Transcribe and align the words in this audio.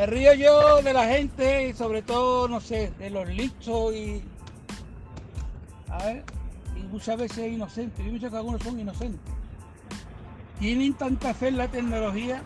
Me 0.00 0.06
río 0.06 0.32
yo 0.32 0.80
de 0.80 0.94
la 0.94 1.04
gente 1.04 1.68
y 1.68 1.74
sobre 1.74 2.00
todo, 2.00 2.48
no 2.48 2.58
sé, 2.58 2.90
de 2.98 3.10
los 3.10 3.28
listos 3.28 3.94
y. 3.94 4.22
A 5.90 5.98
ver, 6.06 6.24
y 6.74 6.82
muchas 6.84 7.18
veces 7.18 7.52
inocentes. 7.52 8.02
Yo 8.02 8.10
pienso 8.10 8.30
que 8.30 8.36
algunos 8.38 8.62
son 8.62 8.80
inocentes. 8.80 9.34
Tienen 10.58 10.94
tanta 10.94 11.34
fe 11.34 11.48
en 11.48 11.58
la 11.58 11.68
tecnología 11.68 12.42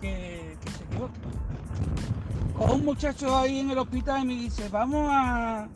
que, 0.00 0.56
se 0.76 0.84
equivocan. 0.86 1.22
Con 2.58 2.70
un 2.72 2.84
muchacho 2.84 3.36
ahí 3.36 3.60
en 3.60 3.70
el 3.70 3.78
hospital 3.78 4.24
y 4.24 4.26
me 4.26 4.34
dice, 4.34 4.68
vamos 4.70 5.08
a. 5.08 5.68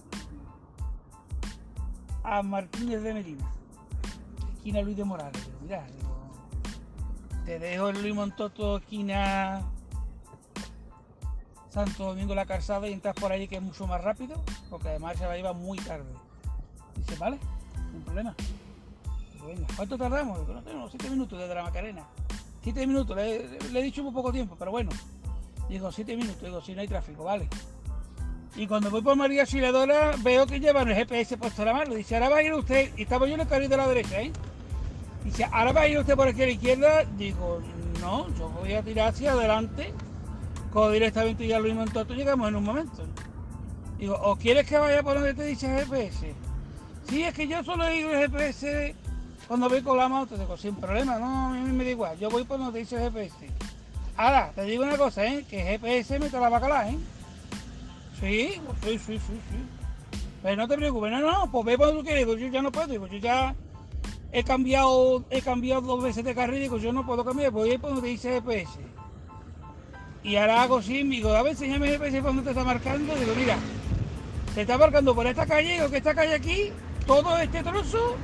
a 2.25 2.43
Martínez 2.43 3.01
de 3.01 3.15
Medina, 3.15 3.49
esquina 4.57 4.83
Luis 4.83 4.97
de 4.97 5.05
Morales. 5.05 5.49
Mira, 5.63 5.87
digo, 5.97 6.18
te 7.49 7.59
dejo 7.59 7.89
el 7.89 8.03
Luis 8.03 8.15
Montoto, 8.15 8.77
esquina 8.77 9.63
Santo 11.71 12.05
Domingo 12.05 12.35
la 12.35 12.45
Calzada 12.45 12.87
y 12.87 12.93
entras 12.93 13.15
por 13.15 13.33
ahí 13.33 13.49
que 13.49 13.57
es 13.57 13.63
mucho 13.63 13.87
más 13.87 14.05
rápido, 14.05 14.45
porque 14.69 14.89
además 14.89 15.17
se 15.17 15.25
va 15.25 15.33
a 15.33 15.39
ir 15.39 15.47
muy 15.55 15.79
tarde. 15.79 16.13
Dice, 16.95 17.17
vale, 17.19 17.39
sin 17.91 18.03
problema. 18.03 18.35
Digo, 19.33 19.47
venga, 19.47 19.67
¿cuánto 19.75 19.97
tardamos? 19.97 20.41
Digo, 20.41 20.53
no 20.53 20.63
tenemos 20.63 20.91
siete 20.91 21.09
minutos 21.09 21.39
desde 21.39 21.55
la 21.55 21.63
Macarena. 21.63 22.05
Siete 22.63 22.87
minutos, 22.87 23.17
le, 23.17 23.47
he 23.47 23.83
dicho 23.83 24.03
muy 24.03 24.13
poco 24.13 24.31
tiempo, 24.31 24.55
pero 24.59 24.71
bueno. 24.71 24.91
Digo, 25.71 25.91
siete 25.91 26.17
minutos, 26.17 26.43
digo, 26.43 26.61
si 26.61 26.75
no 26.75 26.83
hay 26.83 26.89
tráfico, 26.89 27.25
vale. 27.25 27.49
Y 28.57 28.67
cuando 28.67 28.91
voy 28.91 29.01
por 29.01 29.17
María 29.17 29.41
Auxiliadora 29.41 30.17
veo 30.19 30.47
que 30.47 30.61
llevan 30.61 30.89
el 30.89 30.97
GPS 30.97 31.39
puesto 31.39 31.63
a 31.63 31.65
la 31.65 31.73
mano. 31.73 31.95
Dice, 31.95 32.15
ahora 32.15 32.29
va 32.29 32.37
a 32.37 32.43
ir 32.43 32.53
usted, 32.53 32.93
y 32.99 33.05
estaba 33.05 33.27
yo 33.27 33.37
en 33.37 33.41
el 33.41 33.49
carril 33.49 33.71
de 33.71 33.77
la 33.79 33.89
derecha, 33.89 34.21
¿eh? 34.21 34.33
Dice, 35.25 35.45
ahora 35.51 35.73
va 35.73 35.81
a 35.83 35.89
ir 35.89 35.99
usted 35.99 36.17
por 36.17 36.29
aquí 36.29 36.43
a 36.43 36.47
la 36.47 36.53
izquierda. 36.53 37.05
Digo, 37.17 37.61
no, 38.01 38.29
yo 38.37 38.49
voy 38.51 38.75
a 38.75 38.83
tirar 38.83 39.09
hacia 39.09 39.33
adelante, 39.33 39.93
cojo 40.73 40.91
directamente 40.91 41.47
ya 41.47 41.59
Luis 41.59 41.75
Montoto, 41.75 42.15
llegamos 42.15 42.49
en 42.49 42.57
un 42.57 42.65
momento. 42.65 43.03
Digo, 43.99 44.15
¿o 44.15 44.37
quieres 44.37 44.67
que 44.67 44.79
vaya 44.79 45.03
por 45.03 45.15
donde 45.15 45.35
te 45.35 45.45
dice 45.45 45.67
GPS? 45.69 46.35
Sí, 47.09 47.25
es 47.25 47.35
que 47.35 47.49
yo 47.49 47.65
solo 47.65 47.87
digo 47.89 48.11
el 48.11 48.31
GPS 48.31 48.95
cuando 49.49 49.69
voy 49.69 49.83
con 49.83 49.97
la 49.97 50.09
moto. 50.09 50.37
Digo, 50.37 50.57
sin 50.57 50.77
problema, 50.77 51.19
no, 51.19 51.49
a 51.49 51.53
mí 51.53 51.73
me 51.73 51.85
da 51.85 51.91
igual, 51.91 52.19
yo 52.19 52.31
voy 52.31 52.45
por 52.45 52.59
donde 52.59 52.81
dice 52.81 52.99
GPS. 52.99 53.49
Ahora, 54.17 54.53
te 54.55 54.63
digo 54.63 54.83
una 54.83 54.97
cosa, 54.97 55.25
¿eh? 55.27 55.45
Que 55.49 55.63
GPS 55.63 56.19
me 56.19 56.29
te 56.29 56.39
la 56.39 56.49
bacala, 56.49 56.89
¿eh? 56.91 56.99
Sí, 58.21 58.61
sí, 58.83 58.99
sí, 58.99 59.19
sí, 59.19 59.19
sí. 59.19 60.19
Pero 60.43 60.57
no 60.57 60.69
te 60.69 60.77
preocupes, 60.77 61.11
no, 61.11 61.21
no, 61.21 61.51
pues 61.51 61.65
ve 61.65 61.77
donde 61.77 61.99
tú 61.99 62.05
quieres, 62.05 62.27
digo, 62.27 62.37
yo 62.37 62.49
ya 62.49 62.63
no 62.63 62.71
puedo, 62.71 62.87
digo, 62.87 63.07
yo 63.07 63.19
ya 63.19 63.55
he 64.33 64.45
cambiado, 64.45 65.25
he 65.31 65.41
cambiado 65.41 65.81
dos 65.81 66.03
veces 66.03 66.25
de 66.25 66.35
carril, 66.35 66.61
digo, 66.61 66.79
yo 66.79 66.93
no 66.93 67.07
puedo 67.07 67.25
cambiar, 67.25 67.51
voy 67.51 67.71
a 67.71 67.75
ir 67.75 67.81
por 67.81 67.95
donde 67.95 68.09
dice 68.09 68.31
GPS. 68.35 68.79
Y 70.23 70.37
ahora 70.37 70.63
hago 70.63 70.79
así, 70.79 71.03
digo, 71.05 71.33
a 71.33 71.43
ver, 71.43 71.53
enséñame 71.53 71.89
GPS 71.89 72.21
donde 72.21 72.43
te 72.43 72.51
está 72.51 72.65
marcando, 72.65 73.15
digo, 73.15 73.33
mira, 73.35 73.57
te 74.55 74.63
está 74.63 74.77
marcando 74.77 75.15
por 75.15 75.27
esta 75.27 75.47
calle, 75.47 75.75
digo, 75.75 75.91
que 75.91 75.99
esta 75.99 76.15
calle 76.15 76.35
aquí, 76.35 76.73
todo 77.07 77.39
este 77.39 77.63
trozo, 77.63 78.17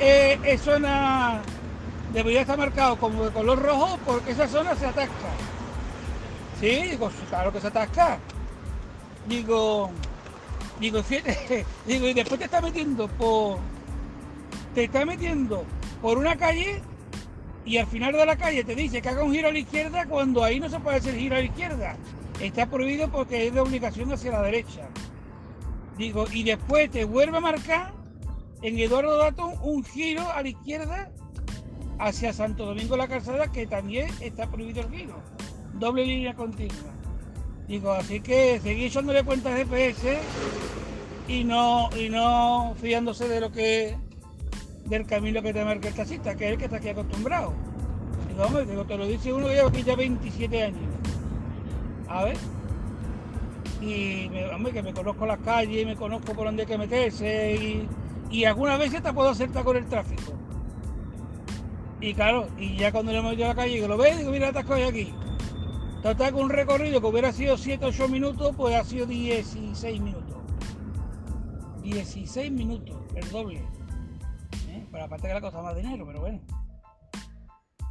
eh, 0.00 0.38
es 0.44 0.60
zona, 0.60 1.40
debería 2.12 2.42
estar 2.42 2.58
marcado 2.58 2.96
como 2.96 3.24
de 3.24 3.30
color 3.30 3.62
rojo 3.62 3.98
porque 4.04 4.32
esa 4.32 4.46
zona 4.46 4.74
se 4.74 4.86
atasca. 4.86 5.30
Sí, 6.60 6.82
digo, 6.90 7.10
sí, 7.10 7.24
claro 7.28 7.52
que 7.52 7.60
se 7.60 7.68
atasca. 7.68 8.18
Digo, 9.26 9.90
digo, 10.80 11.02
fíjate, 11.02 11.64
digo, 11.86 12.06
y 12.08 12.14
después 12.14 12.38
te 12.38 12.44
está 12.44 12.60
metiendo 12.60 13.08
por, 13.08 13.58
te 14.76 14.84
está 14.84 15.06
metiendo 15.06 15.64
por 16.02 16.18
una 16.18 16.36
calle 16.36 16.82
y 17.64 17.78
al 17.78 17.86
final 17.86 18.12
de 18.12 18.26
la 18.26 18.36
calle 18.36 18.62
te 18.62 18.74
dice 18.74 19.00
que 19.00 19.08
haga 19.08 19.24
un 19.24 19.32
giro 19.32 19.48
a 19.48 19.52
la 19.52 19.58
izquierda 19.58 20.04
cuando 20.04 20.44
ahí 20.44 20.60
no 20.60 20.68
se 20.68 20.78
puede 20.80 20.98
hacer 20.98 21.14
giro 21.16 21.34
a 21.34 21.38
la 21.38 21.46
izquierda. 21.46 21.96
Está 22.42 22.66
prohibido 22.66 23.10
porque 23.10 23.46
es 23.46 23.54
de 23.54 23.60
obligación 23.60 24.12
hacia 24.12 24.32
la 24.32 24.42
derecha. 24.42 24.86
Digo, 25.96 26.26
y 26.30 26.42
después 26.42 26.90
te 26.90 27.06
vuelve 27.06 27.38
a 27.38 27.40
marcar 27.40 27.94
en 28.60 28.78
Eduardo 28.78 29.16
Datón 29.16 29.54
un 29.62 29.82
giro 29.82 30.30
a 30.30 30.42
la 30.42 30.48
izquierda 30.50 31.10
hacia 31.98 32.34
Santo 32.34 32.66
Domingo 32.66 32.98
la 32.98 33.08
Calzada 33.08 33.50
que 33.50 33.66
también 33.66 34.10
está 34.20 34.46
prohibido 34.46 34.82
el 34.82 34.90
giro. 34.90 35.22
Doble 35.72 36.04
línea 36.04 36.34
continua. 36.34 36.92
Digo, 37.66 37.92
así 37.92 38.20
que 38.20 38.60
seguí 38.62 38.84
echándole 38.84 39.24
cuenta 39.24 39.54
al 39.54 39.56
GPS 39.56 40.18
y 41.28 41.44
no, 41.44 41.88
y 41.98 42.10
no 42.10 42.74
fiándose 42.78 43.26
de 43.26 43.40
lo 43.40 43.50
que 43.50 43.96
del 44.88 45.06
camino 45.06 45.42
que 45.42 45.52
te 45.52 45.64
marca 45.64 45.88
el 45.88 45.94
taxista, 45.94 46.34
que 46.34 46.46
es 46.46 46.52
el 46.52 46.58
que 46.58 46.64
está 46.64 46.76
aquí 46.76 46.88
acostumbrado. 46.88 47.52
Digo, 48.28 48.44
hombre, 48.44 48.66
digo, 48.66 48.84
te 48.84 48.96
lo 48.96 49.06
dice 49.06 49.32
uno 49.32 49.48
que 49.48 49.54
lleva 49.54 49.68
aquí 49.68 49.82
ya 49.82 49.96
27 49.96 50.62
años. 50.62 50.80
A 52.08 52.24
ver. 52.24 52.36
Y, 53.80 54.28
me, 54.30 54.46
hombre, 54.46 54.72
que 54.72 54.82
me 54.82 54.92
conozco 54.92 55.26
las 55.26 55.38
calles, 55.40 55.86
me 55.86 55.96
conozco 55.96 56.32
por 56.32 56.46
dónde 56.46 56.62
hay 56.62 56.68
que 56.68 56.78
meterse 56.78 57.54
y, 57.54 57.88
y 58.30 58.44
algunas 58.44 58.78
veces 58.78 59.02
te 59.02 59.12
puedo 59.12 59.30
acertar 59.30 59.64
con 59.64 59.76
el 59.76 59.86
tráfico. 59.86 60.32
Y 62.00 62.14
claro, 62.14 62.48
y 62.58 62.76
ya 62.76 62.92
cuando 62.92 63.12
le 63.12 63.18
hemos 63.18 63.34
ido 63.34 63.46
a 63.46 63.48
la 63.48 63.54
calle, 63.54 63.80
que 63.80 63.88
lo 63.88 63.96
ves, 63.96 64.18
digo, 64.18 64.30
mira, 64.30 64.48
atasco 64.48 64.74
aquí. 64.74 65.12
Total, 66.02 66.32
con 66.32 66.44
un 66.44 66.50
recorrido 66.50 67.00
que 67.00 67.06
hubiera 67.06 67.32
sido 67.32 67.56
7 67.56 67.84
8 67.86 68.08
minutos, 68.08 68.54
pues 68.56 68.74
ha 68.74 68.84
sido 68.84 69.06
16 69.06 70.00
minutos. 70.00 70.36
16 71.82 72.52
minutos, 72.52 72.96
el 73.14 73.28
doble. 73.30 73.62
Pero 74.96 75.04
aparte 75.04 75.28
que 75.28 75.34
la 75.34 75.42
cosa 75.42 75.60
más 75.60 75.76
dinero, 75.76 76.06
pero 76.06 76.20
bueno. 76.20 76.40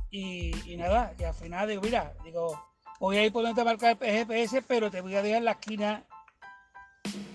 Y, 0.09 0.75
nada, 0.75 1.13
y 1.19 1.23
al 1.23 1.35
final 1.35 1.69
digo, 1.69 1.83
mira, 1.83 2.15
digo, 2.23 2.59
voy 2.99 3.17
a 3.17 3.25
ir 3.25 3.31
por 3.31 3.43
donde 3.43 3.61
te 3.61 3.63
marca 3.63 3.91
el 3.91 3.97
GPS, 3.99 4.63
pero 4.63 4.89
te 4.89 5.01
voy 5.01 5.13
a 5.13 5.21
dejar 5.21 5.43
la 5.43 5.51
esquina 5.51 6.03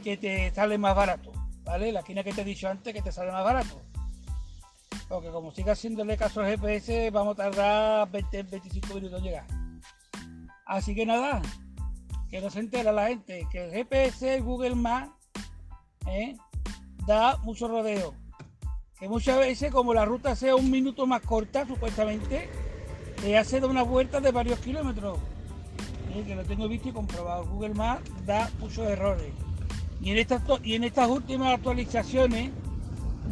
que 0.03 0.17
te 0.17 0.51
sale 0.51 0.77
más 0.77 0.97
barato, 0.97 1.31
¿vale? 1.63 1.93
La 1.93 2.01
esquina 2.01 2.25
que 2.25 2.33
te 2.33 2.41
he 2.41 2.45
dicho 2.45 2.69
antes 2.69 2.93
que 2.93 3.01
te 3.01 3.13
sale 3.13 3.31
más 3.31 3.45
barato. 3.45 3.81
Porque 5.09 5.31
como 5.31 5.53
siga 5.53 5.75
haciéndole 5.75 6.17
caso 6.17 6.41
al 6.41 6.49
GPS, 6.49 7.13
vamos 7.13 7.39
a 7.39 7.45
tardar 7.45 8.11
20, 8.11 8.43
25 8.43 8.95
minutos 8.95 9.19
en 9.21 9.25
llegar. 9.25 9.47
Así 10.67 10.97
que 10.97 11.07
nada, 11.07 11.41
que 12.29 12.41
no 12.41 12.51
se 12.51 12.59
entera 12.59 12.91
la 12.91 13.07
gente, 13.07 13.47
que 13.53 13.67
el 13.67 13.71
GPS, 13.71 14.41
Google 14.41 14.75
Maps, 14.75 15.13
¿eh? 16.09 16.35
da 17.07 17.37
mucho 17.45 17.69
rodeo. 17.69 18.17
Que 19.01 19.09
muchas 19.09 19.39
veces, 19.39 19.73
como 19.73 19.95
la 19.95 20.05
ruta 20.05 20.37
sea 20.37 20.55
un 20.55 20.71
minuto 20.71 21.07
más 21.07 21.23
corta, 21.23 21.67
supuestamente, 21.67 22.51
te 23.23 23.39
hace 23.39 23.59
dar 23.59 23.71
una 23.71 23.83
vuelta 23.83 24.21
de 24.21 24.31
varios 24.31 24.59
kilómetros. 24.59 25.19
Que 26.27 26.35
lo 26.35 26.45
tengo 26.45 26.69
visto 26.69 26.91
y 26.91 26.93
comprobado. 26.93 27.47
Google 27.47 27.73
Maps 27.75 28.03
da 28.27 28.51
muchos 28.61 28.87
errores. 28.87 29.33
Y 30.03 30.11
en 30.11 30.19
estas, 30.19 30.43
y 30.63 30.75
en 30.75 30.85
estas 30.85 31.09
últimas 31.09 31.55
actualizaciones 31.55 32.51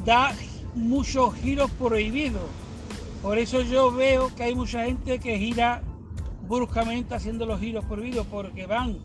da 0.06 0.34
muchos 0.74 1.34
giros 1.34 1.70
prohibidos. 1.72 2.48
Por 3.20 3.36
eso 3.36 3.60
yo 3.60 3.92
veo 3.92 4.34
que 4.34 4.44
hay 4.44 4.54
mucha 4.54 4.84
gente 4.84 5.18
que 5.18 5.38
gira 5.38 5.82
bruscamente 6.48 7.14
haciendo 7.14 7.44
los 7.44 7.60
giros 7.60 7.84
prohibidos 7.84 8.26
porque 8.28 8.64
van 8.64 8.96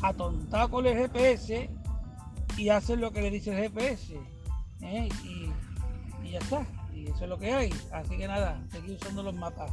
atontados 0.00 0.70
con 0.70 0.86
el 0.86 0.96
GPS 0.96 1.70
y 2.56 2.68
hacen 2.68 3.00
lo 3.00 3.10
que 3.10 3.22
le 3.22 3.30
dice 3.32 3.50
el 3.50 3.56
GPS. 3.68 4.14
¿eh? 4.82 5.08
ya 6.34 6.40
está. 6.40 6.66
Y 6.92 7.08
eso 7.08 7.24
es 7.24 7.28
lo 7.28 7.38
que 7.38 7.52
hay. 7.52 7.72
Así 7.92 8.16
que 8.16 8.26
nada, 8.26 8.60
seguir 8.70 8.96
usando 8.96 9.22
los 9.22 9.34
mapas. 9.34 9.70